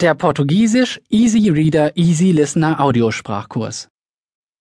[0.00, 3.88] Der Portugiesisch Easy Reader Easy Listener Audiosprachkurs.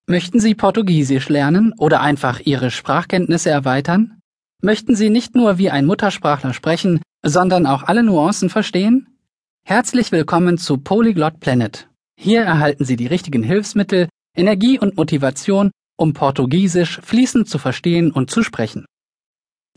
[0.08, 4.18] Möchten Sie Portugiesisch lernen oder einfach Ihre Sprachkenntnisse erweitern?
[4.64, 9.20] Möchten Sie nicht nur wie ein Muttersprachler sprechen, sondern auch alle Nuancen verstehen?
[9.64, 11.88] Herzlich willkommen zu Polyglot Planet.
[12.20, 15.70] Hier erhalten Sie die richtigen Hilfsmittel, Energie und Motivation,
[16.00, 18.86] um Portugiesisch fließend zu verstehen und zu sprechen.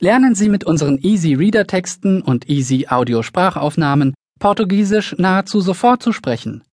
[0.01, 6.13] Lernen Sie mit unseren Easy Reader Texten und Easy Audio Sprachaufnahmen Portugiesisch nahezu sofort zu
[6.13, 6.65] sprechen.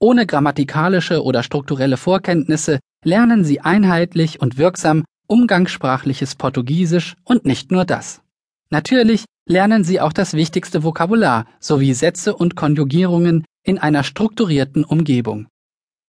[0.00, 7.84] Ohne grammatikalische oder strukturelle Vorkenntnisse lernen Sie einheitlich und wirksam umgangssprachliches Portugiesisch und nicht nur
[7.84, 8.22] das.
[8.70, 15.46] Natürlich lernen Sie auch das wichtigste Vokabular sowie Sätze und Konjugierungen in einer strukturierten Umgebung.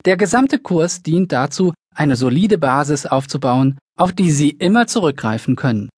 [0.03, 5.89] Der gesamte Kurs dient dazu, eine solide Basis aufzubauen, auf die Sie immer zurückgreifen können.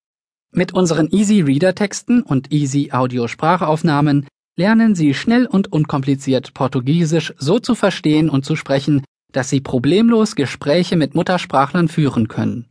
[0.52, 7.34] Mit unseren Easy Reader Texten und Easy Audio Sprachaufnahmen lernen Sie schnell und unkompliziert Portugiesisch
[7.38, 12.70] so zu verstehen und zu sprechen, dass Sie problemlos Gespräche mit Muttersprachlern führen können.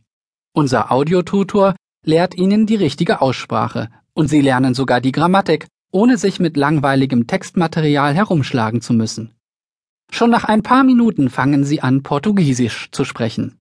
[0.53, 1.75] Unser Audiotutor
[2.05, 7.27] lehrt Ihnen die richtige Aussprache und Sie lernen sogar die Grammatik, ohne sich mit langweiligem
[7.27, 9.35] Textmaterial herumschlagen zu müssen.
[10.11, 13.59] Schon nach ein paar Minuten fangen Sie an, Portugiesisch zu sprechen.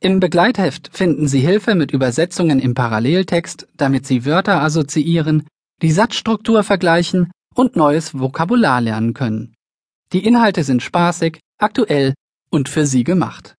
[0.00, 5.46] Im Begleitheft finden Sie Hilfe mit Übersetzungen im Paralleltext, damit Sie Wörter assoziieren,
[5.80, 9.54] die Satzstruktur vergleichen und neues Vokabular lernen können.
[10.12, 12.14] Die Inhalte sind spaßig, aktuell
[12.50, 13.54] und für Sie gemacht.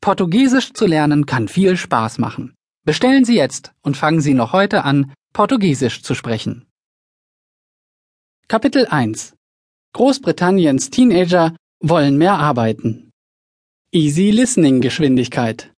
[0.00, 2.54] Portugiesisch zu lernen kann viel Spaß machen.
[2.84, 6.66] Bestellen Sie jetzt und fangen Sie noch heute an, Portugiesisch zu sprechen.
[8.48, 9.34] Kapitel 1
[9.92, 13.10] Großbritanniens Teenager wollen mehr arbeiten.
[13.92, 15.72] Easy Listening Geschwindigkeit.